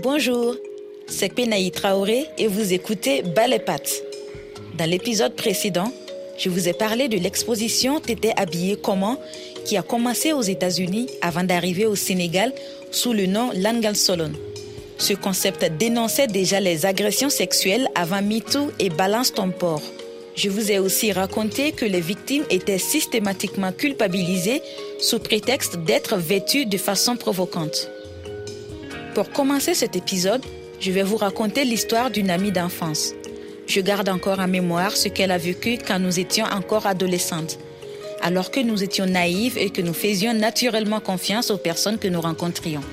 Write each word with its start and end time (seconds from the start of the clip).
Bonjour, 0.00 0.54
c'est 1.08 1.34
Penaï 1.34 1.72
Traoré 1.72 2.26
et 2.38 2.46
vous 2.46 2.72
écoutez 2.72 3.22
Balepat. 3.22 3.82
Dans 4.76 4.88
l'épisode 4.88 5.34
précédent, 5.34 5.90
je 6.38 6.50
vous 6.50 6.68
ai 6.68 6.72
parlé 6.72 7.08
de 7.08 7.16
l'exposition 7.18 7.98
T'étais 7.98 8.32
habillé 8.36 8.76
comment 8.80 9.18
qui 9.64 9.76
a 9.76 9.82
commencé 9.82 10.32
aux 10.32 10.42
États-Unis 10.42 11.08
avant 11.20 11.42
d'arriver 11.42 11.84
au 11.84 11.96
Sénégal 11.96 12.52
sous 12.92 13.12
le 13.12 13.26
nom 13.26 13.50
Langal 13.56 13.96
Solon. 13.96 14.30
Ce 14.98 15.14
concept 15.14 15.64
dénonçait 15.64 16.28
déjà 16.28 16.60
les 16.60 16.86
agressions 16.86 17.30
sexuelles 17.30 17.88
avant 17.96 18.22
MeToo 18.22 18.70
et 18.78 18.90
Balance 18.90 19.34
ton 19.34 19.50
port. 19.50 19.82
Je 20.36 20.48
vous 20.48 20.70
ai 20.70 20.78
aussi 20.78 21.10
raconté 21.10 21.72
que 21.72 21.84
les 21.84 22.00
victimes 22.00 22.44
étaient 22.50 22.78
systématiquement 22.78 23.72
culpabilisées 23.72 24.62
sous 25.00 25.18
prétexte 25.18 25.78
d'être 25.78 26.18
vêtues 26.18 26.66
de 26.66 26.78
façon 26.78 27.16
provocante. 27.16 27.90
Pour 29.18 29.32
commencer 29.32 29.74
cet 29.74 29.96
épisode, 29.96 30.44
je 30.78 30.92
vais 30.92 31.02
vous 31.02 31.16
raconter 31.16 31.64
l'histoire 31.64 32.08
d'une 32.08 32.30
amie 32.30 32.52
d'enfance. 32.52 33.14
Je 33.66 33.80
garde 33.80 34.08
encore 34.08 34.38
en 34.38 34.46
mémoire 34.46 34.96
ce 34.96 35.08
qu'elle 35.08 35.32
a 35.32 35.38
vécu 35.38 35.76
quand 35.76 35.98
nous 35.98 36.20
étions 36.20 36.46
encore 36.46 36.86
adolescentes, 36.86 37.58
alors 38.22 38.52
que 38.52 38.60
nous 38.60 38.84
étions 38.84 39.06
naïves 39.06 39.58
et 39.58 39.70
que 39.70 39.82
nous 39.82 39.92
faisions 39.92 40.34
naturellement 40.34 41.00
confiance 41.00 41.50
aux 41.50 41.56
personnes 41.56 41.98
que 41.98 42.06
nous 42.06 42.20
rencontrions. 42.20 42.84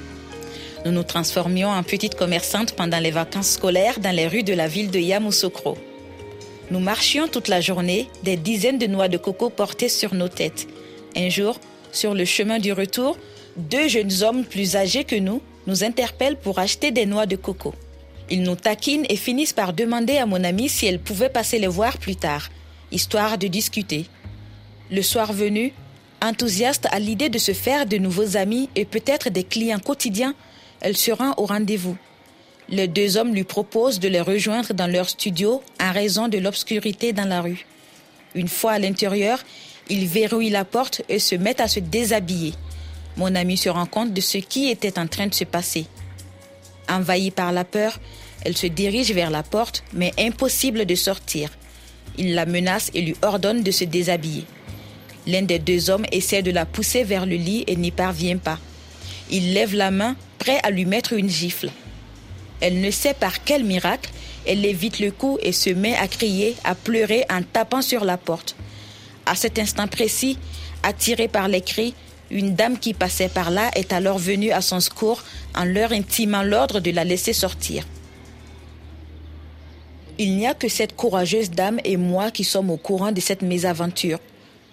Nous 0.84 0.92
nous 0.92 1.04
transformions 1.04 1.70
en 1.70 1.84
petites 1.84 2.16
commerçantes 2.16 2.74
pendant 2.74 2.98
les 2.98 3.12
vacances 3.12 3.52
scolaires 3.52 4.00
dans 4.00 4.16
les 4.16 4.26
rues 4.26 4.42
de 4.42 4.54
la 4.54 4.68
ville 4.68 4.90
de 4.90 4.98
Yamoussoukro. 4.98 5.78
Nous 6.72 6.80
marchions 6.80 7.28
toute 7.28 7.50
la 7.50 7.62
journée, 7.62 8.10
des 8.24 8.36
dizaines 8.36 8.80
de 8.80 8.88
noix 8.88 9.10
de 9.10 9.18
coco 9.18 9.52
portées 9.52 9.90
sur 9.90 10.16
nos 10.16 10.28
têtes. 10.28 10.66
Un 11.16 11.30
jour, 11.30 11.60
sur 11.92 12.16
le 12.16 12.26
chemin 12.26 12.58
du 12.58 12.74
retour, 12.74 13.16
deux 13.58 13.88
jeunes 13.88 14.24
hommes 14.24 14.44
plus 14.44 14.76
âgés 14.76 15.04
que 15.04 15.18
nous 15.18 15.40
nous 15.68 15.84
interpellent 15.84 16.38
pour 16.38 16.60
acheter 16.60 16.92
des 16.92 17.06
noix 17.06 17.26
de 17.26 17.36
coco. 17.36 17.74
Ils 18.30 18.44
nous 18.44 18.56
taquinent 18.56 19.06
et 19.10 19.16
finissent 19.16 19.54
par 19.54 19.74
demander 19.74 20.18
à 20.18 20.26
mon 20.26 20.44
amie 20.44 20.70
si 20.70 20.86
elle 20.86 21.00
pouvait 21.00 21.30
passer 21.30 21.60
les 21.60 21.68
voir 21.68 21.98
plus 21.98 22.16
tard, 22.16 22.50
histoire 22.92 23.38
de 23.38 23.48
discuter. 23.48 24.06
Le 24.92 25.02
soir 25.02 25.34
venu, 25.34 25.74
enthousiaste 26.22 26.88
à 26.92 27.00
l'idée 27.00 27.30
de 27.30 27.38
se 27.38 27.54
faire 27.54 27.86
de 27.86 27.98
nouveaux 27.98 28.38
amis 28.38 28.70
et 28.76 28.86
peut-être 28.86 29.30
des 29.30 29.44
clients 29.44 29.80
quotidiens, 29.80 30.34
elle 30.82 30.98
se 30.98 31.12
rend 31.12 31.34
au 31.38 31.46
rendez-vous. 31.46 31.98
Les 32.70 32.88
deux 32.88 33.18
hommes 33.18 33.34
lui 33.34 33.44
proposent 33.44 34.00
de 34.00 34.08
les 34.08 34.22
rejoindre 34.22 34.74
dans 34.74 34.88
leur 34.88 35.10
studio 35.10 35.62
en 35.80 35.92
raison 35.92 36.28
de 36.28 36.40
l'obscurité 36.40 37.14
dans 37.14 37.28
la 37.28 37.42
rue. 37.42 37.66
Une 38.34 38.48
fois 38.48 38.74
à 38.74 38.80
l'intérieur, 38.80 39.40
ils 39.88 40.08
verrouillent 40.08 40.50
la 40.50 40.66
porte 40.66 41.04
et 41.10 41.20
se 41.20 41.36
mettent 41.36 41.62
à 41.62 41.68
se 41.68 41.80
déshabiller. 41.80 42.54
Mon 43.18 43.34
ami 43.36 43.58
se 43.58 43.70
rend 43.70 43.86
compte 43.86 44.14
de 44.14 44.22
ce 44.22 44.38
qui 44.38 44.70
était 44.70 45.00
en 45.00 45.08
train 45.08 45.28
de 45.28 45.34
se 45.34 45.46
passer. 45.46 45.86
Envahie 46.90 47.32
par 47.32 47.52
la 47.52 47.64
peur, 47.64 48.00
elle 48.44 48.58
se 48.58 48.68
dirige 48.68 49.12
vers 49.12 49.30
la 49.30 49.44
porte, 49.44 49.84
mais 49.94 50.14
impossible 50.20 50.86
de 50.86 50.96
sortir. 50.96 51.50
Il 52.18 52.36
la 52.36 52.46
menace 52.46 52.92
et 52.94 53.02
lui 53.02 53.16
ordonne 53.22 53.64
de 53.64 53.72
se 53.72 53.84
déshabiller. 53.84 54.46
L'un 55.28 55.42
des 55.42 55.60
deux 55.60 55.90
hommes 55.90 56.06
essaie 56.12 56.44
de 56.44 56.52
la 56.52 56.66
pousser 56.66 57.04
vers 57.04 57.26
le 57.26 57.36
lit 57.36 57.64
et 57.68 57.76
n'y 57.76 57.92
parvient 57.92 58.38
pas. 58.38 58.60
Il 59.32 59.54
lève 59.54 59.74
la 59.74 59.92
main, 59.92 60.16
prêt 60.38 60.60
à 60.64 60.70
lui 60.70 60.86
mettre 60.86 61.14
une 61.14 61.30
gifle. 61.30 61.72
Elle 62.62 62.80
ne 62.80 62.92
sait 62.92 63.16
par 63.16 63.44
quel 63.44 63.64
miracle, 63.64 64.12
elle 64.46 64.66
évite 64.66 65.00
le 65.00 65.12
coup 65.12 65.40
et 65.42 65.52
se 65.52 65.72
met 65.72 65.96
à 65.96 66.08
crier, 66.08 66.56
à 66.64 66.76
pleurer 66.76 67.26
en 67.30 67.42
tapant 67.42 67.82
sur 67.82 68.06
la 68.06 68.18
porte. 68.18 68.56
À 69.26 69.36
cet 69.36 69.58
instant 69.58 69.88
précis, 69.88 70.38
attirée 70.84 71.28
par 71.28 71.48
les 71.48 71.62
cris, 71.62 71.96
une 72.32 72.56
dame 72.56 72.80
qui 72.80 72.94
passait 72.94 73.30
par 73.30 73.52
là 73.52 73.70
est 73.76 73.94
alors 73.94 74.18
venue 74.18 74.52
à 74.52 74.62
son 74.62 74.80
secours 74.80 75.24
en 75.56 75.64
leur 75.64 75.92
intimant 75.92 76.44
l'ordre 76.44 76.80
de 76.80 76.92
la 76.92 77.04
laisser 77.04 77.34
sortir. 77.34 77.86
Il 80.18 80.36
n'y 80.38 80.48
a 80.48 80.54
que 80.54 80.70
cette 80.70 80.96
courageuse 80.96 81.52
dame 81.52 81.80
et 81.84 81.98
moi 81.98 82.32
qui 82.32 82.44
sommes 82.44 82.70
au 82.70 82.78
courant 82.78 83.12
de 83.12 83.20
cette 83.20 83.42
mésaventure. 83.42 84.20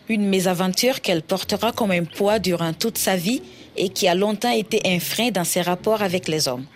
Une 0.09 0.28
mésaventure 0.28 1.00
qu'elle 1.00 1.22
portera 1.22 1.72
comme 1.72 1.91
un 1.91 2.04
poids 2.04 2.38
durant 2.38 2.72
toute 2.72 2.99
sa 2.99 3.16
vie 3.16 3.43
et 3.77 3.88
qui 3.88 4.06
a 4.09 4.15
longtemps 4.15 4.53
été 4.53 4.81
un 4.84 5.00
frein 5.00 5.31
dans 5.31 5.44
ses 5.44 5.62
rapports 5.62 6.03
avec 6.03 6.28
les 6.28 6.48
hommes. 6.48 6.66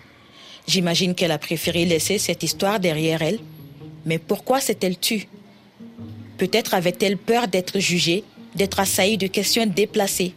J'imagine 0.67 1.15
qu'elle 1.15 1.31
a 1.31 1.37
préféré 1.37 1.85
laisser 1.85 2.17
cette 2.17 2.43
histoire 2.43 2.79
derrière 2.79 3.21
elle. 3.21 3.39
Mais 4.05 4.17
pourquoi 4.19 4.59
s'est-elle 4.59 4.97
tue? 4.97 5.27
Peut-être 6.37 6.73
avait-elle 6.73 7.17
peur 7.17 7.47
d'être 7.47 7.79
jugée, 7.79 8.23
d'être 8.55 8.79
assaillie 8.79 9.17
de 9.17 9.27
questions 9.27 9.65
déplacées. 9.65 10.33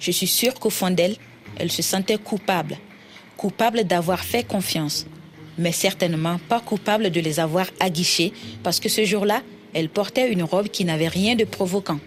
Je 0.00 0.10
suis 0.10 0.26
sûre 0.26 0.54
qu'au 0.54 0.70
fond 0.70 0.90
d'elle, 0.90 1.16
elle 1.58 1.70
se 1.70 1.82
sentait 1.82 2.18
coupable. 2.18 2.78
Coupable 3.36 3.84
d'avoir 3.84 4.20
fait 4.20 4.42
confiance. 4.42 5.06
Mais 5.58 5.72
certainement 5.72 6.40
pas 6.48 6.60
coupable 6.60 7.10
de 7.10 7.20
les 7.20 7.38
avoir 7.38 7.66
aguichés 7.78 8.32
parce 8.62 8.80
que 8.80 8.88
ce 8.88 9.04
jour-là, 9.04 9.42
elle 9.74 9.90
portait 9.90 10.32
une 10.32 10.42
robe 10.42 10.68
qui 10.68 10.84
n'avait 10.84 11.08
rien 11.08 11.36
de 11.36 11.44
provoquant. 11.44 12.00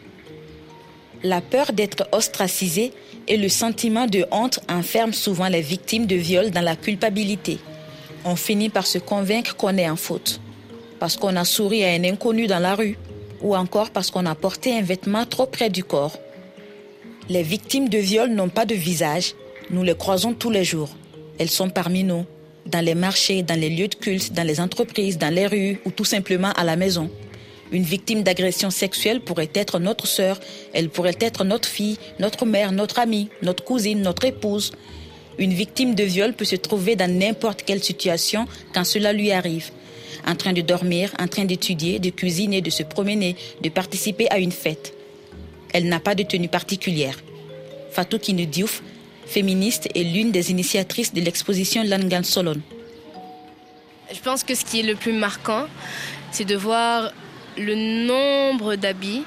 La 1.24 1.40
peur 1.40 1.72
d'être 1.72 2.08
ostracisée 2.12 2.92
et 3.28 3.38
le 3.38 3.48
sentiment 3.48 4.08
de 4.08 4.26
honte 4.32 4.60
enferment 4.68 5.14
souvent 5.14 5.48
les 5.48 5.62
victimes 5.62 6.08
de 6.08 6.16
viol 6.16 6.52
dans 6.52 6.62
la 6.62 6.76
culpabilité. 6.76 7.60
On 8.26 8.36
finit 8.36 8.70
par 8.70 8.86
se 8.86 8.98
convaincre 8.98 9.56
qu'on 9.56 9.78
est 9.78 9.90
en 9.90 9.96
faute, 9.96 10.42
parce 11.00 11.16
qu'on 11.16 11.36
a 11.36 11.46
souri 11.46 11.86
à 11.86 11.90
un 11.90 12.04
inconnu 12.04 12.48
dans 12.48 12.60
la 12.60 12.76
rue, 12.76 12.98
ou 13.42 13.56
encore 13.56 13.92
parce 13.92 14.12
qu'on 14.12 14.26
a 14.26 14.36
porté 14.36 14.78
un 14.78 14.82
vêtement 14.82 15.26
trop 15.26 15.46
près 15.46 15.70
du 15.70 15.84
corps. 15.84 16.18
Les 17.30 17.42
victimes 17.42 17.88
de 17.88 18.00
viol 18.00 18.32
n'ont 18.32 18.50
pas 18.50 18.66
de 18.66 18.76
visage, 18.76 19.34
nous 19.70 19.82
les 19.84 19.96
croisons 19.96 20.34
tous 20.34 20.50
les 20.50 20.66
jours. 20.66 20.90
Elles 21.40 21.50
sont 21.50 21.70
parmi 21.70 22.04
nous, 22.04 22.26
dans 22.66 22.84
les 22.84 22.96
marchés, 22.96 23.44
dans 23.44 23.58
les 23.58 23.70
lieux 23.70 23.88
de 23.88 23.96
culte, 23.96 24.34
dans 24.34 24.46
les 24.46 24.60
entreprises, 24.60 25.18
dans 25.18 25.34
les 25.34 25.48
rues 25.48 25.80
ou 25.86 25.92
tout 25.92 26.04
simplement 26.04 26.52
à 26.52 26.66
la 26.66 26.76
maison. 26.76 27.10
Une 27.72 27.84
victime 27.84 28.24
d'agression 28.24 28.70
sexuelle 28.70 29.22
pourrait 29.22 29.50
être 29.54 29.80
notre 29.80 30.06
sœur, 30.06 30.38
elle 30.74 30.90
pourrait 30.90 31.16
être 31.22 31.46
notre 31.46 31.68
fille, 31.68 31.98
notre 32.20 32.46
mère, 32.46 32.74
notre 32.74 33.00
amie, 33.00 33.30
notre 33.42 33.64
cousine, 33.64 34.02
notre 34.02 34.26
épouse. 34.26 34.74
Une 35.38 35.54
victime 35.54 35.96
de 35.96 36.04
viol 36.04 36.34
peut 36.34 36.44
se 36.44 36.58
trouver 36.58 36.98
dans 36.98 37.10
n'importe 37.10 37.64
quelle 37.64 37.82
situation 37.82 38.48
quand 38.74 38.84
cela 38.84 39.14
lui 39.14 39.32
arrive. 39.32 39.72
En 40.28 40.36
train 40.36 40.52
de 40.52 40.62
dormir, 40.62 41.14
en 41.20 41.28
train 41.28 41.46
d'étudier, 41.46 42.00
de 42.00 42.10
cuisiner, 42.10 42.60
de 42.60 42.70
se 42.70 42.84
promener, 42.84 43.38
de 43.62 43.70
participer 43.70 44.30
à 44.30 44.40
une 44.40 44.52
fête. 44.52 44.94
Elle 45.74 45.88
n'a 45.90 46.00
pas 46.00 46.16
de 46.16 46.24
tenue 46.24 46.48
particulière. 46.48 47.18
Fatou 47.92 48.20
Kinou 48.20 48.46
Diouf, 48.46 48.82
féministe, 49.26 49.90
est 49.96 50.04
l'une 50.04 50.32
des 50.32 50.52
initiatrices 50.52 51.14
de 51.14 51.22
l'exposition 51.22 51.84
Langan 51.84 52.24
Solon. 52.24 52.62
Je 54.14 54.20
pense 54.20 54.44
que 54.44 54.54
ce 54.56 54.64
qui 54.64 54.80
est 54.80 54.84
le 54.84 54.96
plus 54.96 55.14
marquant, 55.14 55.66
c'est 56.32 56.46
de 56.46 56.56
voir 56.56 57.12
le 57.58 57.76
nombre 58.06 58.76
d'habits 58.76 59.24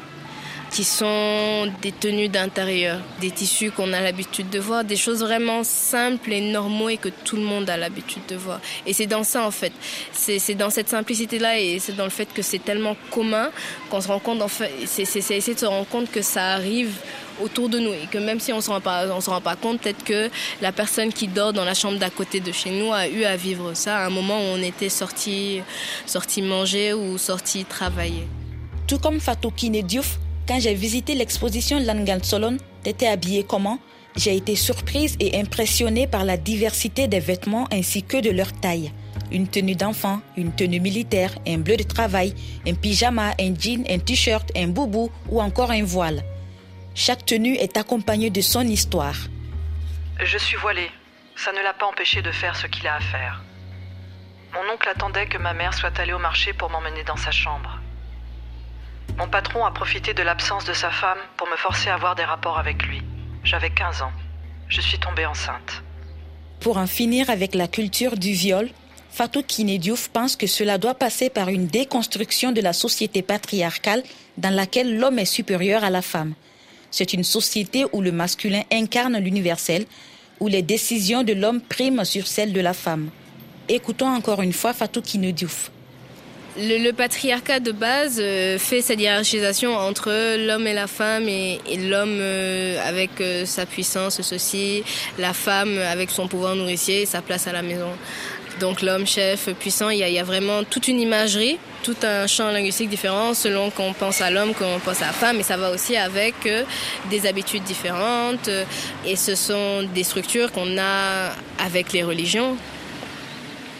qui 0.76 0.84
sont 0.84 1.72
des 1.80 1.90
tenues 1.90 2.28
d'intérieur, 2.28 3.00
des 3.18 3.30
tissus 3.30 3.70
qu'on 3.70 3.94
a 3.94 4.02
l'habitude 4.02 4.50
de 4.50 4.58
voir, 4.58 4.84
des 4.84 4.96
choses 4.96 5.20
vraiment 5.20 5.64
simples 5.64 6.34
et 6.34 6.42
normaux 6.42 6.90
et 6.90 6.98
que 6.98 7.08
tout 7.08 7.36
le 7.36 7.44
monde 7.44 7.70
a 7.70 7.78
l'habitude 7.78 8.26
de 8.28 8.36
voir. 8.36 8.60
Et 8.84 8.92
c'est 8.92 9.06
dans 9.06 9.24
ça 9.24 9.46
en 9.46 9.50
fait, 9.50 9.72
c'est 10.12 10.54
dans 10.54 10.68
cette 10.68 10.90
simplicité-là 10.90 11.58
et 11.58 11.78
c'est 11.78 11.96
dans 11.96 12.04
le 12.04 12.10
fait 12.10 12.30
que 12.30 12.42
c'est 12.42 12.58
tellement 12.58 12.94
commun 13.10 13.48
qu'on 13.88 14.02
se 14.02 14.08
rend 14.08 14.18
compte, 14.18 14.42
en 14.42 14.48
fait, 14.48 14.70
c'est 14.84 15.04
essayer 15.04 15.54
de 15.54 15.58
se 15.58 15.64
rendre 15.64 15.88
compte 15.88 16.10
que 16.10 16.20
ça 16.20 16.52
arrive 16.52 16.92
autour 17.40 17.70
de 17.70 17.78
nous 17.78 17.94
et 17.94 18.06
que 18.10 18.18
même 18.18 18.38
si 18.38 18.52
on 18.52 18.56
ne 18.56 18.60
se 18.60 18.68
rend 18.68 18.82
pas, 18.82 19.18
se 19.18 19.30
rend 19.30 19.40
pas 19.40 19.56
compte, 19.56 19.80
peut-être 19.80 20.04
que 20.04 20.28
la 20.60 20.72
personne 20.72 21.10
qui 21.10 21.26
dort 21.26 21.54
dans 21.54 21.64
la 21.64 21.72
chambre 21.72 21.98
d'à 21.98 22.10
côté 22.10 22.40
de 22.40 22.52
chez 22.52 22.70
nous 22.70 22.92
a 22.92 23.08
eu 23.08 23.24
à 23.24 23.36
vivre 23.36 23.72
ça 23.72 24.00
à 24.00 24.06
un 24.08 24.10
moment 24.10 24.36
où 24.36 24.58
on 24.58 24.62
était 24.62 24.90
sorti, 24.90 25.62
sorti 26.04 26.42
manger 26.42 26.92
ou 26.92 27.16
sorti 27.16 27.64
travailler. 27.64 28.28
Tout 28.86 28.98
comme 28.98 29.20
Fatou 29.20 29.50
Kine 29.50 29.80
Diouf, 29.80 30.18
quand 30.46 30.60
j'ai 30.60 30.74
visité 30.74 31.14
l'exposition 31.14 31.78
Langan 31.80 32.18
Solon, 32.22 32.58
t'étais 32.82 33.08
habillée 33.08 33.44
comment? 33.44 33.78
J'ai 34.16 34.36
été 34.36 34.56
surprise 34.56 35.16
et 35.20 35.38
impressionnée 35.38 36.06
par 36.06 36.24
la 36.24 36.36
diversité 36.36 37.06
des 37.06 37.20
vêtements 37.20 37.68
ainsi 37.70 38.02
que 38.02 38.18
de 38.18 38.30
leur 38.30 38.52
taille. 38.52 38.92
Une 39.30 39.48
tenue 39.48 39.74
d'enfant, 39.74 40.20
une 40.36 40.52
tenue 40.52 40.80
militaire, 40.80 41.32
un 41.46 41.58
bleu 41.58 41.76
de 41.76 41.82
travail, 41.82 42.34
un 42.66 42.74
pyjama, 42.74 43.32
un 43.38 43.54
jean, 43.58 43.84
un 43.90 43.98
t-shirt, 43.98 44.50
un 44.56 44.68
boubou 44.68 45.10
ou 45.28 45.42
encore 45.42 45.70
un 45.70 45.82
voile. 45.82 46.22
Chaque 46.94 47.26
tenue 47.26 47.56
est 47.56 47.76
accompagnée 47.76 48.30
de 48.30 48.40
son 48.40 48.62
histoire. 48.62 49.16
Je 50.24 50.38
suis 50.38 50.56
voilée. 50.56 50.90
Ça 51.34 51.52
ne 51.52 51.62
l'a 51.62 51.74
pas 51.74 51.86
empêché 51.86 52.22
de 52.22 52.30
faire 52.30 52.56
ce 52.56 52.66
qu'il 52.68 52.86
a 52.86 52.94
à 52.94 53.00
faire. 53.00 53.44
Mon 54.54 54.72
oncle 54.72 54.88
attendait 54.88 55.26
que 55.26 55.36
ma 55.36 55.52
mère 55.52 55.74
soit 55.74 55.98
allée 55.98 56.14
au 56.14 56.18
marché 56.18 56.54
pour 56.54 56.70
m'emmener 56.70 57.04
dans 57.04 57.16
sa 57.16 57.30
chambre. 57.30 57.78
Mon 59.18 59.28
patron 59.28 59.64
a 59.64 59.70
profité 59.70 60.12
de 60.14 60.22
l'absence 60.22 60.64
de 60.64 60.72
sa 60.72 60.90
femme 60.90 61.18
pour 61.36 61.48
me 61.48 61.56
forcer 61.56 61.88
à 61.88 61.94
avoir 61.94 62.14
des 62.14 62.24
rapports 62.24 62.58
avec 62.58 62.82
lui. 62.84 63.02
J'avais 63.44 63.70
15 63.70 64.02
ans. 64.02 64.12
Je 64.68 64.80
suis 64.80 64.98
tombée 64.98 65.26
enceinte. 65.26 65.82
Pour 66.60 66.78
en 66.78 66.86
finir 66.86 67.30
avec 67.30 67.54
la 67.54 67.68
culture 67.68 68.16
du 68.16 68.32
viol, 68.32 68.68
Fatou 69.10 69.42
Kinediouf 69.42 70.08
pense 70.08 70.36
que 70.36 70.46
cela 70.46 70.76
doit 70.76 70.94
passer 70.94 71.30
par 71.30 71.48
une 71.48 71.68
déconstruction 71.68 72.52
de 72.52 72.60
la 72.60 72.72
société 72.72 73.22
patriarcale 73.22 74.02
dans 74.36 74.54
laquelle 74.54 74.98
l'homme 74.98 75.18
est 75.18 75.24
supérieur 75.24 75.84
à 75.84 75.90
la 75.90 76.02
femme. 76.02 76.34
C'est 76.90 77.12
une 77.12 77.24
société 77.24 77.86
où 77.92 78.02
le 78.02 78.12
masculin 78.12 78.62
incarne 78.70 79.18
l'universel, 79.18 79.86
où 80.40 80.48
les 80.48 80.62
décisions 80.62 81.22
de 81.22 81.32
l'homme 81.32 81.62
priment 81.62 82.04
sur 82.04 82.26
celles 82.26 82.52
de 82.52 82.60
la 82.60 82.74
femme. 82.74 83.10
Écoutons 83.68 84.08
encore 84.08 84.42
une 84.42 84.52
fois 84.52 84.72
Fatou 84.72 85.00
Kinudiouf. 85.00 85.70
Le, 86.58 86.90
patriarcat 86.92 87.60
de 87.60 87.70
base 87.70 88.18
euh, 88.18 88.58
fait 88.58 88.80
cette 88.80 88.98
hiérarchisation 88.98 89.76
entre 89.76 90.36
l'homme 90.38 90.66
et 90.66 90.72
la 90.72 90.86
femme 90.86 91.28
et, 91.28 91.60
l'homme 91.76 92.16
euh, 92.18 92.80
avec 92.82 93.20
euh, 93.20 93.44
sa 93.44 93.66
puissance, 93.66 94.22
ceci, 94.22 94.82
la 95.18 95.34
femme 95.34 95.78
avec 95.78 96.10
son 96.10 96.28
pouvoir 96.28 96.54
nourricier 96.54 97.02
et 97.02 97.06
sa 97.06 97.20
place 97.20 97.46
à 97.46 97.52
la 97.52 97.60
maison. 97.60 97.90
Donc 98.58 98.80
l'homme 98.80 99.06
chef 99.06 99.52
puissant, 99.52 99.90
il 99.90 99.98
y, 99.98 100.02
a, 100.02 100.08
y, 100.08 100.18
a, 100.18 100.24
vraiment 100.24 100.64
toute 100.64 100.88
une 100.88 100.98
imagerie, 100.98 101.58
tout 101.82 101.96
un 102.02 102.26
champ 102.26 102.50
linguistique 102.50 102.88
différent 102.88 103.34
selon 103.34 103.68
qu'on 103.68 103.92
pense 103.92 104.22
à 104.22 104.30
l'homme, 104.30 104.54
qu'on 104.54 104.78
pense 104.82 105.02
à 105.02 105.08
la 105.08 105.12
femme, 105.12 105.38
et 105.38 105.42
ça 105.42 105.58
va 105.58 105.70
aussi 105.70 105.94
avec 105.94 106.34
des 107.10 107.26
habitudes 107.26 107.64
différentes. 107.64 108.48
Et 109.04 109.16
ce 109.16 109.34
sont 109.34 109.82
des 109.94 110.04
structures 110.04 110.52
qu'on 110.52 110.78
a 110.78 111.32
avec 111.58 111.92
les 111.92 112.02
religions 112.02 112.56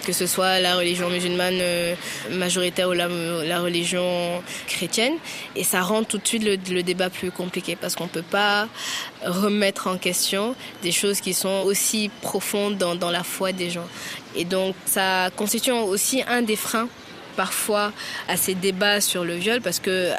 que 0.07 0.13
ce 0.13 0.29
soit 0.29 0.61
la 0.61 0.77
religion 0.77 1.11
musulmane 1.11 1.59
euh, 1.61 1.95
majoritaire 2.31 2.89
ou 2.89 2.93
la, 2.93 3.61
religion 3.61 4.41
chrétienne. 4.69 5.15
Et 5.57 5.65
ça 5.65 5.83
rend 5.83 6.05
tout 6.05 6.19
de 6.19 6.27
suite 6.27 6.45
le, 6.45 6.83
débat 6.83 7.11
plus 7.11 7.33
compliqué 7.33 7.75
parce 7.75 7.97
qu'on 7.97 8.05
ne 8.05 8.11
peut 8.11 8.23
pas 8.23 8.69
remettre 9.25 9.89
en 9.89 9.99
question 9.99 10.55
des 10.83 10.93
choses 10.93 11.21
qui 11.21 11.35
sont 11.35 11.65
aussi 11.65 12.09
profondes 12.23 12.79
dans, 12.79 12.95
dans 12.95 13.11
la 13.11 13.25
foi 13.25 13.51
des 13.51 13.69
gens. 13.69 13.89
Et 14.37 14.45
donc 14.45 14.77
ça 14.85 15.31
constitue 15.35 15.73
aussi 15.73 16.23
un 16.29 16.43
des 16.43 16.57
freins 16.57 16.89
parfois 17.35 17.93
à 18.29 18.37
ces 18.37 18.55
débats 18.55 19.01
sur 19.01 19.25
le 19.25 19.35
viol 19.35 19.61
parce 19.61 19.81
que 19.81 20.13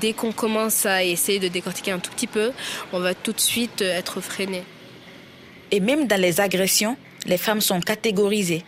dès 0.00 0.14
qu'on 0.14 0.32
commence 0.32 0.86
à 0.86 1.04
essayer 1.04 1.38
de 1.38 1.48
décortiquer 1.48 1.92
un 1.92 1.98
tout 1.98 2.10
petit 2.10 2.26
peu, 2.26 2.52
on 2.94 3.00
va 3.00 3.14
tout 3.14 3.32
de 3.32 3.40
suite 3.40 3.82
être 3.82 4.22
freiné. 4.22 4.62
Et 5.70 5.80
même 5.80 6.06
dans 6.06 6.20
les 6.20 6.40
agressions, 6.40 6.96
les 7.26 7.36
femmes 7.36 7.60
sont 7.60 7.80
catégorisées 7.80 8.64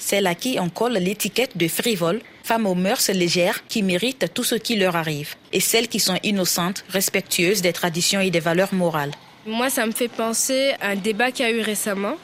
celles 0.00 0.26
à 0.26 0.34
qui 0.34 0.58
on 0.58 0.68
colle 0.68 0.94
l'étiquette 0.94 1.56
de 1.56 1.68
frivole, 1.68 2.20
femmes 2.42 2.66
aux 2.66 2.74
mœurs 2.74 3.08
légères 3.10 3.62
qui 3.68 3.84
méritent 3.84 4.32
tout 4.34 4.42
ce 4.42 4.56
qui 4.56 4.74
leur 4.76 4.96
arrive, 4.96 5.36
et 5.52 5.60
celles 5.60 5.86
qui 5.86 6.00
sont 6.00 6.18
innocentes, 6.24 6.84
respectueuses 6.88 7.62
des 7.62 7.72
traditions 7.72 8.20
et 8.20 8.30
des 8.30 8.40
valeurs 8.40 8.74
morales. 8.74 9.12
Moi, 9.46 9.70
ça 9.70 9.86
me 9.86 9.92
fait 9.92 10.08
penser 10.08 10.72
à 10.80 10.88
un 10.88 10.96
débat 10.96 11.30
qu'il 11.30 11.46
y 11.46 11.48
a 11.48 11.52
eu 11.52 11.60
récemment 11.60 12.16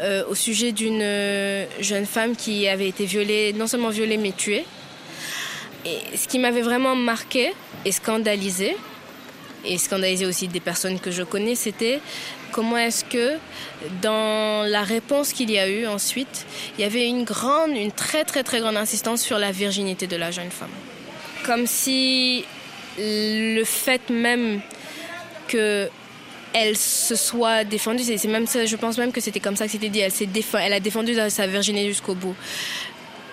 euh, 0.00 0.24
au 0.28 0.34
sujet 0.34 0.72
d'une 0.72 1.00
euh, 1.00 1.64
jeune 1.80 2.06
femme 2.06 2.36
qui 2.36 2.68
avait 2.68 2.88
été 2.88 3.06
violée, 3.06 3.54
non 3.54 3.66
seulement 3.66 3.88
violée, 3.88 4.18
mais 4.18 4.32
tuée. 4.32 4.64
Et 5.86 6.16
ce 6.16 6.28
qui 6.28 6.38
m'avait 6.38 6.62
vraiment 6.62 6.96
marqué 6.96 7.52
et 7.84 7.92
scandalisé, 7.92 8.76
et 9.64 9.78
scandalisé 9.78 10.26
aussi 10.26 10.48
des 10.48 10.60
personnes 10.60 10.98
que 11.00 11.10
je 11.10 11.22
connais, 11.22 11.54
c'était 11.54 12.00
comment 12.52 12.76
est-ce 12.76 13.04
que 13.04 13.38
dans 14.02 14.68
la 14.68 14.82
réponse 14.82 15.32
qu'il 15.32 15.50
y 15.50 15.58
a 15.58 15.68
eu 15.68 15.86
ensuite, 15.86 16.46
il 16.76 16.82
y 16.82 16.84
avait 16.84 17.06
une 17.06 17.24
grande, 17.24 17.76
une 17.76 17.92
très 17.92 18.24
très 18.24 18.42
très 18.42 18.60
grande 18.60 18.76
insistance 18.76 19.22
sur 19.22 19.38
la 19.38 19.52
virginité 19.52 20.06
de 20.06 20.16
la 20.16 20.30
jeune 20.30 20.50
femme? 20.50 20.70
Comme 21.44 21.66
si 21.66 22.44
le 22.98 23.64
fait 23.64 24.10
même 24.10 24.60
que 25.48 25.88
elle 26.52 26.76
se 26.76 27.16
soit 27.16 27.64
défendue, 27.64 28.02
c'est 28.02 28.28
même 28.28 28.46
je 28.46 28.76
pense 28.76 28.96
même 28.96 29.12
que 29.12 29.20
c'était 29.20 29.40
comme 29.40 29.56
ça 29.56 29.66
que 29.66 29.72
c'était 29.72 29.90
dit, 29.90 30.00
elle, 30.00 30.12
elle 30.60 30.72
a 30.72 30.80
défendu 30.80 31.14
sa 31.28 31.46
virginité 31.46 31.88
jusqu'au 31.88 32.14
bout. 32.14 32.34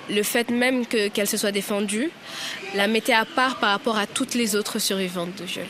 Le 0.09 0.21
fait 0.23 0.49
même 0.49 0.85
qu'elle 0.85 1.27
se 1.27 1.37
soit 1.37 1.53
défendue 1.53 2.11
la 2.75 2.87
mettait 2.87 3.13
à 3.13 3.23
part 3.23 3.55
par 3.59 3.69
rapport 3.69 3.97
à 3.97 4.05
toutes 4.05 4.35
les 4.35 4.57
autres 4.57 4.77
survivantes 4.77 5.33
de 5.37 5.45
viol. 5.45 5.65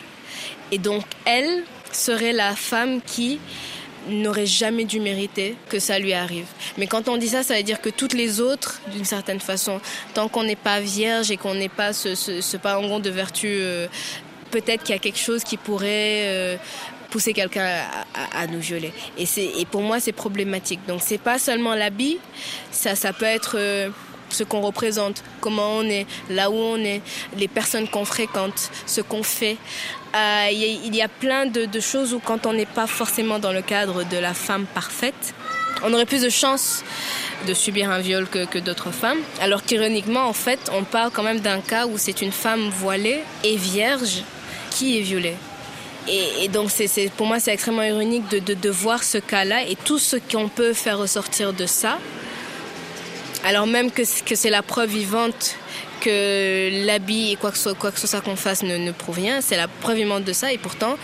Et 0.72 0.80
donc, 0.80 1.04
elle 1.26 1.64
serait 1.96 2.34
la 2.34 2.56
femme 2.56 3.02
qui 3.02 3.40
n'aurait 4.10 4.46
jamais 4.46 4.86
dû 4.86 5.00
mériter 5.00 5.56
que 5.70 5.80
ça 5.80 6.00
lui 6.00 6.14
arrive. 6.14 6.46
Mais 6.78 6.88
quand 6.88 7.08
on 7.08 7.18
dit 7.18 7.30
ça, 7.30 7.44
ça 7.44 7.56
veut 7.56 7.64
dire 7.64 7.82
que 7.82 7.90
toutes 7.90 8.14
les 8.14 8.42
autres, 8.42 8.82
d'une 8.92 9.06
certaine 9.06 9.40
façon, 9.40 9.80
tant 10.14 10.28
qu'on 10.28 10.44
n'est 10.44 10.56
pas 10.56 10.80
vierge 10.80 11.32
et 11.32 11.38
qu'on 11.38 11.56
n'est 11.56 11.70
pas 11.70 11.94
ce, 11.94 12.16
ce, 12.16 12.42
ce 12.42 12.58
de 12.58 13.10
vertu, 13.10 13.48
euh, 13.50 13.88
peut-être 14.52 14.84
qu'il 14.84 14.94
y 14.94 14.98
a 14.98 15.02
quelque 15.02 15.20
chose 15.20 15.44
qui 15.44 15.58
pourrait 15.58 16.26
euh, 16.26 16.58
pousser 17.10 17.34
quelqu'un 17.34 17.82
à, 18.34 18.48
nous 18.48 18.60
violer. 18.60 18.92
Et, 19.18 19.26
et 19.60 19.66
pour 19.66 19.82
moi, 19.82 20.00
c'est 20.00 20.12
problématique. 20.12 20.80
Donc, 20.88 21.02
c'est 21.04 21.18
pas 21.18 21.40
seulement 21.40 21.76
l'habit, 21.76 22.18
ça, 22.72 22.96
ça 22.96 23.14
peut 23.14 23.26
être... 23.26 23.56
Euh, 23.58 23.90
ce 24.34 24.44
qu'on 24.44 24.62
représente, 24.62 25.24
comment 25.42 25.78
on 25.78 25.84
est, 25.84 26.06
là 26.30 26.50
où 26.50 26.56
on 26.56 26.78
est, 26.78 27.02
les 27.38 27.48
personnes 27.48 27.88
qu'on 27.88 28.06
fréquente, 28.06 28.72
ce 28.86 29.02
qu'on 29.02 29.24
fait. 29.24 29.58
Euh, 30.16 30.48
il 30.52 30.96
y, 30.96 31.02
a 31.02 31.08
plein 31.08 31.48
de, 31.48 31.80
choses 31.80 32.14
où 32.14 32.20
quand 32.20 32.46
on 32.46 32.54
n'est 32.54 32.68
pas 32.68 32.86
forcément 32.86 33.40
dans 33.40 33.52
le 33.52 33.64
cadre 33.64 34.04
de 34.04 34.18
la 34.18 34.34
femme 34.34 34.66
parfaite, 34.66 35.34
on 35.84 35.92
aurait 35.92 36.06
plus 36.06 36.22
de 36.22 36.30
chances 36.30 36.84
de 37.48 37.54
subir 37.54 37.90
un 37.90 38.00
viol 38.00 38.28
que, 38.28 38.60
d'autres 38.60 38.92
femmes. 38.92 39.18
Alors 39.42 39.64
qu'ironiquement, 39.64 40.28
en 40.28 40.34
fait, 40.34 40.60
on 40.72 40.84
parle 40.84 41.10
quand 41.12 41.24
même 41.24 41.40
d'un 41.40 41.62
cas 41.62 41.88
où 41.88 41.98
c'est 41.98 42.22
une 42.22 42.32
femme 42.32 42.70
voilée 42.70 43.22
et 43.44 43.56
vierge 43.56 44.24
qui 44.70 45.00
est 45.00 45.02
violée. 45.02 45.36
Et, 46.08 46.48
donc, 46.50 46.70
pour 47.16 47.28
moi, 47.28 47.40
c'est 47.40 47.54
extrêmement 47.54 47.84
ironique 47.84 48.28
de 48.30 48.70
voir 48.70 49.04
ce 49.04 49.18
cas-là 49.18 49.64
et 49.64 49.76
tout 49.76 49.98
ce 49.98 50.18
qu'on 50.18 50.50
peut 50.50 50.74
faire 50.74 51.00
ressortir 51.00 51.54
de 51.54 51.66
ça 51.66 51.98
alors 53.44 53.68
même 53.68 53.92
que, 53.92 54.04
c'est 54.06 54.50
la 54.50 54.64
preuve 54.64 54.90
vivante 54.90 55.56
que 56.00 56.86
l'habit 56.86 57.32
et 57.32 57.36
quoi 57.36 57.52
que 57.52 57.58
ce, 57.58 58.08
soit 58.08 58.22
qu'on 58.22 58.36
fasse 58.36 58.64
ne, 58.64 58.78
ne 58.78 58.92
prouve 58.92 59.16
rien, 59.16 59.42
c'est 59.42 59.58
la 59.58 59.68
preuve 59.68 59.98
vivante 59.98 60.24
de 60.24 60.34
ça 60.34 60.52
et 60.52 60.58
pourtant 60.58 60.96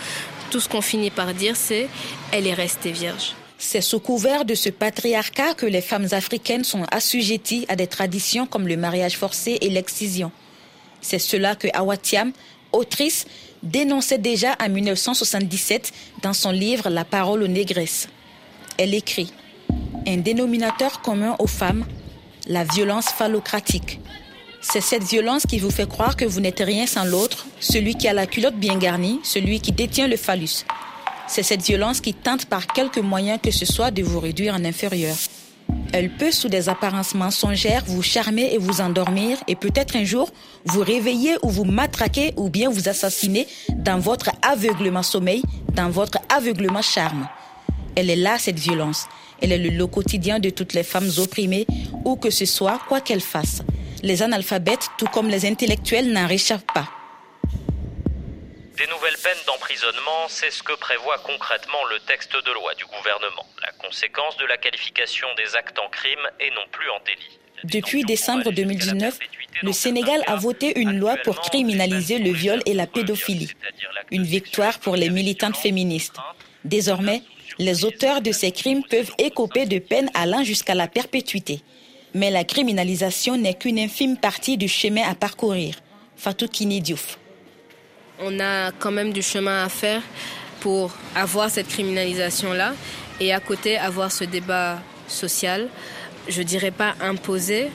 tout 0.50 0.60
ce 0.60 0.68
qu'on 0.68 0.80
finit 0.80 1.10
par 1.10 1.32
dire 1.32 1.56
c'est 1.56 1.88
elle 2.32 2.46
est 2.46 2.54
restée 2.54 2.92
vierge. 2.92 3.34
C'est 3.58 3.82
sous 3.82 4.00
couvert 4.00 4.46
de 4.46 4.54
ce 4.54 4.70
patriarcat 4.70 5.54
que 5.54 5.66
les 5.66 5.82
femmes 5.82 6.08
africaines 6.12 6.64
sont 6.64 6.84
assujetties 6.90 7.66
à 7.68 7.76
des 7.76 7.86
traditions 7.86 8.46
comme 8.46 8.66
le 8.66 8.76
mariage 8.76 9.16
forcé 9.16 9.58
et 9.60 9.68
l'excision. 9.68 10.32
C'est 11.02 11.18
cela 11.18 11.54
que 11.54 11.68
Awatiam, 11.74 12.32
autrice, 12.72 13.26
dénonçait 13.62 14.18
déjà 14.18 14.56
en 14.64 14.70
1977 14.70 15.92
dans 16.22 16.32
son 16.32 16.50
livre 16.50 16.88
La 16.88 17.04
parole 17.04 17.42
aux 17.42 17.48
négresses. 17.48 18.08
Elle 18.78 18.94
écrit 18.94 19.30
Un 20.06 20.16
dénominateur 20.16 21.02
commun 21.02 21.36
aux 21.38 21.46
femmes 21.46 21.84
la 22.50 22.64
violence 22.64 23.06
phallocratique. 23.06 24.00
C'est 24.60 24.80
cette 24.80 25.04
violence 25.04 25.46
qui 25.46 25.60
vous 25.60 25.70
fait 25.70 25.88
croire 25.88 26.16
que 26.16 26.24
vous 26.24 26.40
n'êtes 26.40 26.58
rien 26.58 26.84
sans 26.84 27.04
l'autre, 27.04 27.46
celui 27.60 27.94
qui 27.94 28.08
a 28.08 28.12
la 28.12 28.26
culotte 28.26 28.56
bien 28.56 28.76
garnie, 28.76 29.20
celui 29.22 29.60
qui 29.60 29.70
détient 29.70 30.08
le 30.08 30.16
phallus. 30.16 30.66
C'est 31.28 31.44
cette 31.44 31.62
violence 31.62 32.00
qui 32.00 32.12
tente 32.12 32.46
par 32.46 32.66
quelque 32.66 32.98
moyen 32.98 33.38
que 33.38 33.52
ce 33.52 33.64
soit 33.64 33.92
de 33.92 34.02
vous 34.02 34.18
réduire 34.18 34.54
en 34.54 34.64
inférieur. 34.64 35.14
Elle 35.92 36.10
peut, 36.10 36.32
sous 36.32 36.48
des 36.48 36.68
apparences 36.68 37.14
mensongères, 37.14 37.84
vous 37.86 38.02
charmer 38.02 38.52
et 38.52 38.58
vous 38.58 38.80
endormir 38.80 39.38
et 39.46 39.54
peut-être 39.54 39.94
un 39.94 40.04
jour 40.04 40.28
vous 40.64 40.82
réveiller 40.82 41.36
ou 41.42 41.50
vous 41.50 41.64
matraquer 41.64 42.34
ou 42.36 42.50
bien 42.50 42.68
vous 42.68 42.88
assassiner 42.88 43.46
dans 43.68 44.00
votre 44.00 44.30
aveuglement 44.42 45.04
sommeil, 45.04 45.42
dans 45.72 45.88
votre 45.88 46.18
aveuglement 46.28 46.82
charme. 46.82 47.28
Elle 47.96 48.10
est 48.10 48.16
là, 48.16 48.38
cette 48.38 48.58
violence. 48.58 49.06
Elle 49.42 49.52
est 49.52 49.58
le 49.58 49.70
lot 49.70 49.88
quotidien 49.88 50.38
de 50.38 50.50
toutes 50.50 50.74
les 50.74 50.82
femmes 50.82 51.10
opprimées, 51.18 51.66
où 52.04 52.16
que 52.16 52.30
ce 52.30 52.46
soit, 52.46 52.78
quoi 52.88 53.00
qu'elles 53.00 53.20
fassent. 53.20 53.62
Les 54.02 54.22
analphabètes, 54.22 54.88
tout 54.98 55.06
comme 55.06 55.28
les 55.28 55.46
intellectuels, 55.46 56.12
n'en 56.12 56.26
réchappent 56.26 56.72
pas. 56.72 56.88
Des 58.76 58.86
nouvelles 58.86 59.18
peines 59.22 59.44
d'emprisonnement, 59.46 60.26
c'est 60.28 60.50
ce 60.50 60.62
que 60.62 60.72
prévoit 60.72 61.18
concrètement 61.18 61.84
le 61.90 61.98
texte 62.00 62.32
de 62.32 62.52
loi 62.52 62.74
du 62.76 62.84
gouvernement. 62.86 63.46
La 63.60 63.72
conséquence 63.72 64.36
de 64.38 64.46
la 64.46 64.56
qualification 64.56 65.26
des 65.36 65.54
actes 65.54 65.78
en 65.78 65.90
crime 65.90 66.26
et 66.40 66.50
non 66.50 66.66
plus 66.72 66.88
en 66.88 66.98
délit. 67.04 67.38
Depuis 67.64 68.04
décembre 68.04 68.50
2019, 68.52 69.18
le 69.62 69.72
Sénégal 69.72 70.22
a 70.26 70.36
voté 70.36 70.78
une 70.80 70.98
loi 70.98 71.16
pour 71.24 71.40
criminaliser 71.40 72.18
le 72.18 72.30
viol 72.30 72.62
et 72.64 72.72
la 72.72 72.86
pédophilie. 72.86 73.52
Une 74.10 74.24
victoire 74.24 74.78
pour 74.78 74.96
les 74.96 75.10
militantes 75.10 75.58
féministes. 75.58 76.16
Désormais, 76.64 77.22
les 77.60 77.84
auteurs 77.84 78.22
de 78.22 78.32
ces 78.32 78.52
crimes 78.52 78.82
peuvent 78.88 79.12
écoper 79.18 79.66
de 79.66 79.78
peines 79.78 80.08
allant 80.14 80.42
jusqu'à 80.42 80.74
la 80.74 80.88
perpétuité. 80.88 81.60
Mais 82.14 82.30
la 82.30 82.42
criminalisation 82.42 83.36
n'est 83.36 83.52
qu'une 83.52 83.78
infime 83.78 84.16
partie 84.16 84.56
du 84.56 84.66
chemin 84.66 85.02
à 85.06 85.14
parcourir. 85.14 85.74
Fatou 86.16 86.48
Kini 86.48 86.80
Diouf. 86.80 87.18
On 88.18 88.40
a 88.40 88.72
quand 88.72 88.90
même 88.90 89.12
du 89.12 89.20
chemin 89.20 89.62
à 89.62 89.68
faire 89.68 90.02
pour 90.60 90.90
avoir 91.14 91.50
cette 91.50 91.68
criminalisation-là 91.68 92.72
et 93.20 93.32
à 93.34 93.40
côté 93.40 93.76
avoir 93.76 94.10
ce 94.10 94.24
débat 94.24 94.78
social, 95.06 95.68
je 96.28 96.40
dirais 96.40 96.70
pas 96.70 96.94
imposé, 97.02 97.68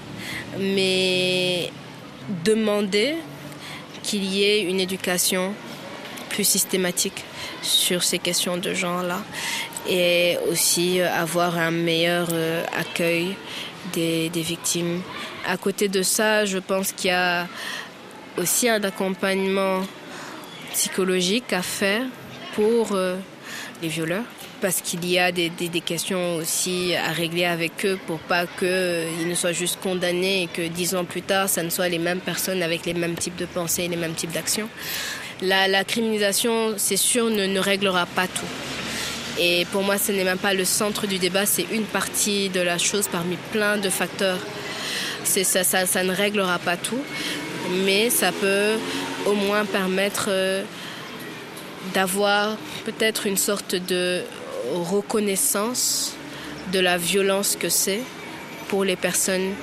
mais 0.58 1.70
demander 2.44 3.18
qu'il 4.02 4.24
y 4.24 4.44
ait 4.44 4.62
une 4.64 4.80
éducation 4.80 5.54
plus 6.30 6.44
systématique 6.44 7.24
sur 7.62 8.04
ces 8.04 8.20
questions 8.20 8.58
de 8.58 8.74
genre-là 8.74 9.22
et 9.88 10.38
aussi 10.50 11.00
euh, 11.00 11.12
avoir 11.14 11.58
un 11.58 11.72
meilleur 11.72 12.28
euh, 12.32 12.64
accueil 12.78 13.36
des, 13.94 14.30
victimes. 14.36 15.02
À 15.48 15.58
côté 15.58 15.88
de 15.88 16.02
ça, 16.02 16.46
je 16.46 16.58
pense 16.58 16.92
qu'il 16.92 17.12
y 17.12 17.14
a 17.14 17.48
aussi 18.38 18.68
un 18.68 18.84
accompagnement 18.84 19.82
psychologique 20.74 21.54
à 21.54 21.62
faire 21.62 22.04
pour 22.56 22.90
euh, 22.94 23.18
les 23.82 23.88
violeurs 23.88 24.24
parce 24.62 24.82
qu'il 24.82 25.08
y 25.08 25.20
a 25.20 25.32
des, 25.32 25.52
questions 25.86 26.38
aussi 26.38 26.96
à 26.96 27.12
régler 27.12 27.46
avec 27.46 27.86
eux 27.86 28.00
pour 28.08 28.18
pas 28.20 28.48
qu'ils 28.48 29.28
ne 29.28 29.36
soient 29.36 29.52
juste 29.52 29.80
condamnés 29.80 30.44
et 30.44 30.48
que 30.48 30.68
dix 30.68 30.96
ans 30.96 31.06
plus 31.06 31.22
tard, 31.22 31.48
ça 31.48 31.62
ne 31.62 31.70
soit 31.70 31.88
les 31.88 32.00
mêmes 32.00 32.22
personnes 32.22 32.64
avec 32.64 32.86
les 32.86 32.96
mêmes 32.96 33.16
types 33.16 33.36
de 33.36 33.46
pensées, 33.46 33.88
les 33.88 33.96
mêmes 33.96 34.16
types 34.16 34.32
d'actions. 34.32 34.70
La, 35.42 35.84
criminalisation, 35.84 36.76
c'est 36.78 36.98
sûr, 36.98 37.30
ne, 37.30 37.46
ne 37.46 37.60
réglera 37.60 38.06
pas 38.08 38.26
tout. 38.28 38.75
Et 39.40 39.66
pour 39.72 39.84
moi, 39.84 39.98
ce 39.98 40.12
n'est 40.12 40.24
même 40.24 40.38
pas 40.38 40.54
le 40.54 40.66
centre 40.66 41.08
du 41.08 41.18
débat, 41.18 41.46
c'est 41.46 41.66
une 41.72 41.84
partie 41.84 42.50
de 42.50 42.62
la 42.62 42.78
chose 42.78 43.08
parmi 43.12 43.36
plein 43.52 43.78
de 43.78 43.90
facteurs. 43.90 44.40
Ça, 45.24 45.64
ça, 45.64 45.86
ça, 45.86 46.04
ne 46.04 46.14
réglera 46.14 46.60
pas 46.60 46.78
tout, 46.78 47.02
mais 47.84 48.10
ça 48.10 48.32
peut 48.32 48.76
au 49.26 49.34
moins 49.34 49.66
permettre 49.66 50.28
euh, 50.30 50.64
d'avoir 51.94 52.58
peut-être 52.86 53.26
une 53.28 53.38
sorte 53.38 53.76
de 53.76 54.22
reconnaissance 54.74 56.14
de 56.72 56.80
la 56.80 56.98
violence 56.98 57.56
que 57.56 57.70
c'est 57.70 58.02
pour 58.68 58.84
les 58.84 58.96
personnes 58.96 59.54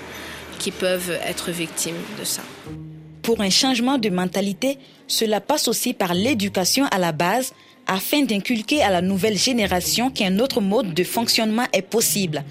qui 0.59 0.71
peuvent 0.71 1.19
être 1.27 1.51
victimes 1.51 1.97
de 2.19 2.25
ça. 2.25 2.43
Pour 3.23 3.41
un 3.41 3.51
changement 3.51 3.99
de 3.99 4.11
mentalité, 4.11 4.79
cela 5.07 5.41
passe 5.41 5.69
aussi 5.69 5.95
par 5.95 6.15
l'éducation 6.15 6.87
à 6.91 6.99
la 6.99 7.13
base 7.13 7.53
afin 7.87 8.23
d'inculquer 8.23 8.83
à 8.83 8.91
la 8.91 9.03
nouvelle 9.03 9.39
génération 9.39 10.11
qu'un 10.11 10.39
autre 10.39 10.61
mode 10.61 10.95
de 10.95 11.05
fonctionnement 11.05 11.67
est 11.73 11.83
possible, 11.83 12.43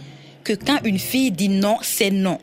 que 0.44 0.54
quand 0.54 0.80
une 0.84 1.00
fille 1.00 1.32
dit 1.32 1.50
non, 1.50 1.78
c'est 1.82 2.12
non. 2.12 2.40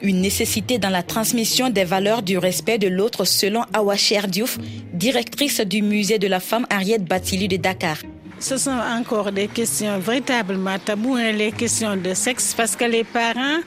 Une 0.00 0.20
nécessité 0.20 0.78
dans 0.78 0.90
la 0.90 1.02
transmission 1.02 1.70
des 1.70 1.84
valeurs 1.84 2.22
du 2.22 2.36
respect 2.36 2.78
de 2.78 2.88
l'autre 2.88 3.24
selon 3.24 3.62
Awa 3.72 3.94
Diouf, 4.28 4.58
directrice 4.92 5.60
du 5.60 5.82
musée 5.82 6.18
de 6.18 6.26
la 6.26 6.40
femme 6.40 6.66
Ariette 6.70 7.04
Batili 7.04 7.46
de 7.46 7.56
Dakar. 7.56 7.98
Ce 8.40 8.56
sont 8.56 8.70
encore 8.72 9.30
des 9.30 9.46
questions 9.46 9.98
véritablement 10.00 10.76
taboues, 10.84 11.14
hein, 11.14 11.30
les 11.30 11.52
questions 11.52 11.96
de 11.96 12.12
sexe, 12.14 12.54
parce 12.56 12.74
que 12.74 12.84
les 12.84 13.04
parents 13.04 13.60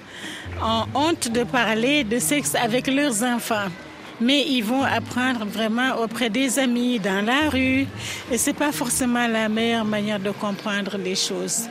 ont 0.62 0.86
honte 0.94 1.30
de 1.32 1.46
parler 1.46 2.04
de 2.04 2.20
sexe 2.20 2.56
avec 2.56 2.88
leurs 2.88 3.24
enfants 3.24 3.70
mais 4.22 4.46
ils 4.48 4.64
vont 4.64 4.84
apprendre 4.84 5.46
vraiment 5.46 5.98
auprès 6.02 6.30
des 6.30 6.60
amis, 6.60 7.00
dans 7.00 7.26
la 7.26 7.50
rue, 7.50 7.86
et 8.32 8.38
c'est 8.38 8.54
pas 8.54 8.72
forcément 8.72 9.28
la 9.28 9.50
meilleure 9.50 9.86
manière 9.86 10.20
de 10.20 10.32
comprendre 10.32 10.98
les 10.98 11.16
choses. 11.16 11.68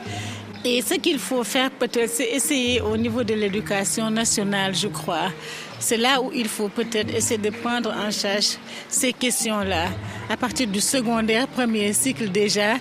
Et 0.67 0.81
ce 0.81 0.95
qu'il 0.95 1.19
faut 1.19 1.43
faire 1.43 1.69
peut-être, 1.69 2.09
c'est 2.09 2.31
essayer 2.31 2.81
au 2.81 2.97
niveau 2.97 3.23
de 3.23 3.35
l'éducation 3.35 4.09
nationale, 4.09 4.73
je 4.73 4.87
crois. 4.87 5.29
C'est 5.77 5.95
là 5.95 6.19
où 6.19 6.31
il 6.33 6.47
faut 6.47 6.69
peut-être 6.69 7.13
essayer 7.13 7.37
de 7.37 7.51
prendre 7.51 7.91
en 7.91 8.09
charge 8.09 8.57
ces 8.89 9.13
questions-là. 9.13 9.89
À 10.27 10.35
partir 10.35 10.65
du 10.67 10.81
secondaire, 10.81 11.47
premier 11.47 11.93
cycle 11.93 12.29
déjà, 12.29 12.77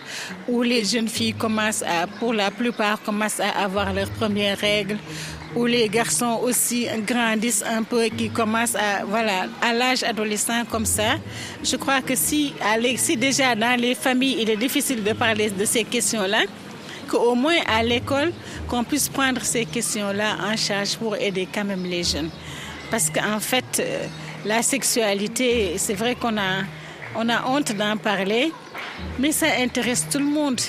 où 0.48 0.62
les 0.62 0.82
jeunes 0.82 1.08
filles 1.08 1.34
commencent 1.34 1.82
à, 1.82 2.06
pour 2.06 2.32
la 2.32 2.50
plupart, 2.50 3.02
commencent 3.02 3.40
à 3.40 3.50
avoir 3.50 3.92
leurs 3.92 4.10
premières 4.12 4.56
règles, 4.56 4.96
où 5.54 5.66
les 5.66 5.86
garçons 5.90 6.40
aussi 6.42 6.86
grandissent 7.06 7.64
un 7.68 7.82
peu, 7.82 8.06
qui 8.06 8.30
commencent 8.30 8.76
à, 8.76 9.04
voilà, 9.04 9.46
à 9.60 9.74
l'âge 9.74 10.02
adolescent 10.04 10.64
comme 10.70 10.86
ça. 10.86 11.16
Je 11.62 11.76
crois 11.76 12.00
que 12.00 12.14
si, 12.14 12.54
si 12.96 13.16
déjà 13.18 13.54
dans 13.54 13.78
les 13.78 13.94
familles, 13.94 14.38
il 14.40 14.48
est 14.48 14.56
difficile 14.56 15.04
de 15.04 15.12
parler 15.12 15.50
de 15.50 15.66
ces 15.66 15.84
questions-là, 15.84 16.44
qu'au 17.04 17.34
moins 17.34 17.60
à 17.66 17.82
l'école, 17.82 18.32
qu'on 18.68 18.84
puisse 18.84 19.08
prendre 19.08 19.42
ces 19.42 19.64
questions-là 19.64 20.36
en 20.50 20.56
charge 20.56 20.96
pour 20.96 21.16
aider 21.16 21.48
quand 21.52 21.64
même 21.64 21.84
les 21.84 22.02
jeunes. 22.02 22.30
Parce 22.90 23.10
qu'en 23.10 23.40
fait, 23.40 23.80
euh, 23.80 24.06
la 24.44 24.62
sexualité, 24.62 25.74
c'est 25.78 25.94
vrai 25.94 26.14
qu'on 26.14 26.36
a, 26.36 26.64
on 27.16 27.28
a 27.28 27.46
honte 27.46 27.72
d'en 27.72 27.96
parler, 27.96 28.52
mais 29.18 29.32
ça 29.32 29.46
intéresse 29.58 30.06
tout 30.10 30.18
le 30.18 30.24
monde. 30.24 30.60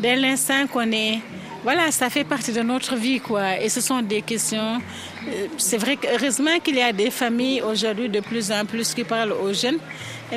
Dès 0.00 0.16
l'instant 0.16 0.66
qu'on 0.66 0.90
est 0.92 1.18
voilà, 1.64 1.90
ça 1.90 2.08
fait 2.08 2.24
partie 2.24 2.52
de 2.52 2.62
notre 2.62 2.94
vie, 2.94 3.20
quoi. 3.20 3.58
Et 3.60 3.68
ce 3.68 3.80
sont 3.80 4.00
des 4.00 4.22
questions. 4.22 4.80
Euh, 5.26 5.46
c'est 5.56 5.76
vrai 5.76 5.96
qu'heureusement 5.96 6.58
qu'il 6.62 6.76
y 6.76 6.82
a 6.82 6.92
des 6.92 7.10
familles 7.10 7.62
aujourd'hui 7.62 8.08
de 8.08 8.20
plus 8.20 8.52
en 8.52 8.64
plus 8.64 8.94
qui 8.94 9.02
parlent 9.02 9.32
aux 9.32 9.52
jeunes, 9.52 9.78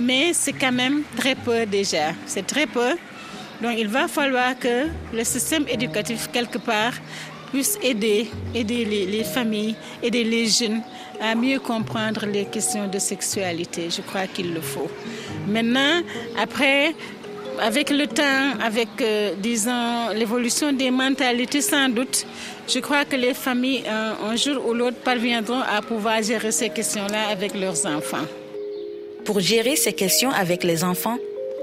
mais 0.01 0.33
c'est 0.33 0.53
quand 0.53 0.71
même 0.71 1.03
très 1.15 1.35
peu 1.35 1.65
déjà. 1.65 2.13
C'est 2.25 2.45
très 2.45 2.65
peu. 2.65 2.95
Donc 3.61 3.73
il 3.77 3.87
va 3.87 4.07
falloir 4.07 4.57
que 4.57 4.87
le 5.13 5.23
système 5.23 5.65
éducatif, 5.67 6.29
quelque 6.31 6.57
part, 6.57 6.93
puisse 7.51 7.77
aider, 7.83 8.27
aider 8.55 8.85
les, 8.85 9.05
les 9.05 9.23
familles, 9.23 9.75
aider 10.01 10.23
les 10.23 10.47
jeunes 10.47 10.81
à 11.21 11.35
mieux 11.35 11.59
comprendre 11.59 12.25
les 12.25 12.45
questions 12.45 12.87
de 12.87 12.97
sexualité. 12.97 13.89
Je 13.89 14.01
crois 14.01 14.25
qu'il 14.27 14.53
le 14.53 14.61
faut. 14.61 14.89
Maintenant, 15.47 16.01
après, 16.41 16.95
avec 17.59 17.89
le 17.91 18.07
temps, 18.07 18.59
avec, 18.63 18.89
euh, 19.01 19.33
disons, 19.37 20.09
l'évolution 20.15 20.73
des 20.73 20.89
mentalités, 20.89 21.61
sans 21.61 21.89
doute, 21.89 22.25
je 22.67 22.79
crois 22.79 23.05
que 23.05 23.15
les 23.15 23.33
familles, 23.33 23.83
euh, 23.87 24.31
un 24.31 24.35
jour 24.35 24.65
ou 24.65 24.73
l'autre, 24.73 24.97
parviendront 25.03 25.59
à 25.59 25.81
pouvoir 25.81 26.23
gérer 26.23 26.51
ces 26.51 26.69
questions-là 26.69 27.27
avec 27.29 27.53
leurs 27.53 27.85
enfants. 27.85 28.25
Pour 29.25 29.39
gérer 29.39 29.75
ces 29.75 29.93
questions 29.93 30.31
avec 30.31 30.63
les 30.63 30.83
enfants, 30.83 31.17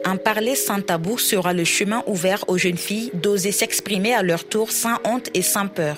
en 0.08 0.16
parler 0.16 0.54
sans 0.54 0.80
tabou 0.80 1.18
sera 1.18 1.52
le 1.52 1.64
chemin 1.64 2.02
ouvert 2.06 2.44
aux 2.48 2.56
jeunes 2.56 2.78
filles 2.78 3.10
d'oser 3.12 3.52
s'exprimer 3.52 4.14
à 4.14 4.22
leur 4.22 4.44
tour 4.44 4.70
sans 4.72 4.96
honte 5.04 5.28
et 5.34 5.42
sans 5.42 5.68
peur. 5.68 5.96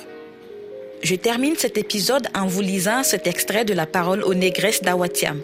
Je 1.03 1.15
termine 1.15 1.55
cet 1.57 1.79
épisode 1.79 2.27
en 2.35 2.47
vous 2.47 2.61
lisant 2.61 3.05
cet 3.05 3.27
extrait 3.27 3.65
de 3.65 3.73
la 3.73 3.87
parole 3.87 4.25
aux 4.25 4.35
négresses 4.35 4.83
d'Awatiam. 4.83 5.41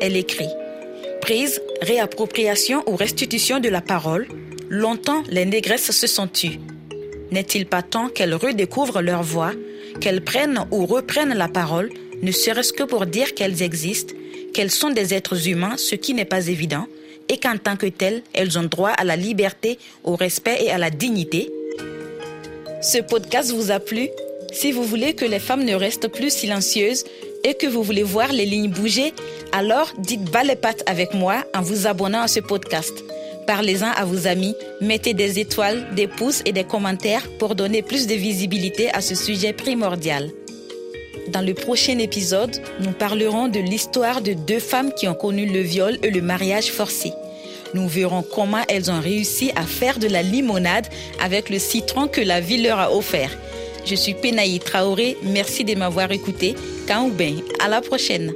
Elle 0.00 0.16
écrit 0.16 0.50
Prise, 1.22 1.62
réappropriation 1.80 2.82
ou 2.86 2.96
restitution 2.96 3.60
de 3.60 3.68
la 3.68 3.80
parole, 3.80 4.28
longtemps 4.68 5.22
les 5.28 5.46
négresses 5.46 5.90
se 5.90 6.06
sont 6.06 6.28
tues. 6.28 6.58
N'est-il 7.30 7.66
pas 7.66 7.82
temps 7.82 8.08
qu'elles 8.08 8.34
redécouvrent 8.34 9.00
leur 9.00 9.22
voix, 9.22 9.52
qu'elles 10.00 10.22
prennent 10.22 10.66
ou 10.70 10.84
reprennent 10.84 11.34
la 11.34 11.48
parole, 11.48 11.90
ne 12.20 12.30
serait-ce 12.30 12.72
que 12.74 12.82
pour 12.82 13.06
dire 13.06 13.34
qu'elles 13.34 13.62
existent, 13.62 14.14
qu'elles 14.52 14.70
sont 14.70 14.90
des 14.90 15.14
êtres 15.14 15.48
humains, 15.48 15.76
ce 15.78 15.94
qui 15.94 16.12
n'est 16.12 16.26
pas 16.26 16.48
évident, 16.48 16.86
et 17.32 17.38
qu'en 17.38 17.56
tant 17.56 17.76
que 17.76 17.86
telles, 17.86 18.22
elles 18.34 18.58
ont 18.58 18.62
droit 18.64 18.90
à 18.90 19.04
la 19.04 19.16
liberté, 19.16 19.78
au 20.04 20.14
respect 20.14 20.58
et 20.60 20.70
à 20.70 20.78
la 20.78 20.90
dignité 20.90 21.50
Ce 22.82 22.98
podcast 22.98 23.50
vous 23.52 23.70
a 23.70 23.80
plu? 23.80 24.08
Si 24.52 24.70
vous 24.70 24.84
voulez 24.84 25.14
que 25.14 25.24
les 25.24 25.38
femmes 25.38 25.64
ne 25.64 25.74
restent 25.74 26.08
plus 26.08 26.30
silencieuses, 26.30 27.04
et 27.44 27.54
que 27.54 27.66
vous 27.66 27.82
voulez 27.82 28.02
voir 28.02 28.32
les 28.32 28.46
lignes 28.46 28.70
bouger, 28.70 29.12
alors 29.52 29.92
dites 29.98 30.30
bas 30.30 30.44
les 30.44 30.56
pattes 30.56 30.82
avec 30.86 31.14
moi 31.14 31.44
en 31.54 31.62
vous 31.62 31.86
abonnant 31.86 32.22
à 32.22 32.28
ce 32.28 32.40
podcast. 32.40 32.92
Parlez-en 33.46 33.90
à 33.90 34.04
vos 34.04 34.28
amis, 34.28 34.54
mettez 34.80 35.14
des 35.14 35.40
étoiles, 35.40 35.86
des 35.94 36.06
pouces 36.06 36.42
et 36.44 36.52
des 36.52 36.64
commentaires 36.64 37.28
pour 37.38 37.54
donner 37.54 37.82
plus 37.82 38.06
de 38.06 38.14
visibilité 38.14 38.90
à 38.90 39.00
ce 39.00 39.14
sujet 39.14 39.52
primordial. 39.52 40.30
Dans 41.28 41.40
le 41.40 41.54
prochain 41.54 41.98
épisode, 41.98 42.62
nous 42.80 42.92
parlerons 42.92 43.48
de 43.48 43.58
l'histoire 43.58 44.20
de 44.20 44.34
deux 44.34 44.60
femmes 44.60 44.92
qui 44.92 45.08
ont 45.08 45.14
connu 45.14 45.46
le 45.46 45.60
viol 45.60 45.98
et 46.02 46.10
le 46.10 46.20
mariage 46.20 46.70
forcé. 46.70 47.12
Nous 47.74 47.88
verrons 47.88 48.22
comment 48.22 48.62
elles 48.68 48.90
ont 48.90 49.00
réussi 49.00 49.50
à 49.56 49.62
faire 49.62 49.98
de 49.98 50.08
la 50.08 50.22
limonade 50.22 50.86
avec 51.20 51.50
le 51.50 51.58
citron 51.58 52.08
que 52.08 52.20
la 52.20 52.40
vie 52.40 52.62
leur 52.62 52.78
a 52.78 52.94
offert. 52.94 53.30
Je 53.84 53.94
suis 53.94 54.14
Penaï 54.14 54.60
Traoré, 54.60 55.16
merci 55.22 55.64
de 55.64 55.74
m'avoir 55.74 56.12
écouté. 56.12 56.54
Kaoubin, 56.86 57.36
à 57.60 57.68
la 57.68 57.80
prochaine. 57.80 58.32